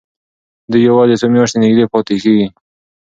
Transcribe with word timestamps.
دوی 0.71 0.81
یوازې 0.89 1.15
څو 1.21 1.27
میاشتې 1.33 1.57
نږدې 1.63 1.85
پاتې 1.91 2.15
کېږي. 2.23 2.47